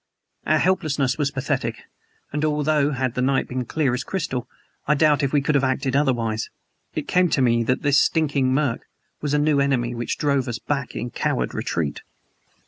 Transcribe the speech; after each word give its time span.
Our 0.47 0.57
helplessness 0.57 1.19
was 1.19 1.29
pathetic, 1.29 1.83
and 2.33 2.43
although, 2.43 2.89
had 2.93 3.13
the 3.13 3.21
night 3.21 3.47
been 3.47 3.65
clear 3.65 3.93
as 3.93 4.03
crystal, 4.03 4.47
I 4.87 4.95
doubt 4.95 5.21
if 5.21 5.31
we 5.31 5.41
could 5.41 5.53
have 5.53 5.63
acted 5.63 5.95
otherwise, 5.95 6.49
it 6.95 7.07
came 7.07 7.29
to 7.29 7.39
me 7.43 7.61
that 7.65 7.83
this 7.83 7.99
stinking 7.99 8.51
murk 8.51 8.87
was 9.21 9.35
a 9.35 9.37
new 9.37 9.59
enemy 9.59 9.93
which 9.93 10.17
drove 10.17 10.47
us 10.47 10.57
back 10.57 10.95
in 10.95 11.11
coward 11.11 11.53
retreat. 11.53 12.01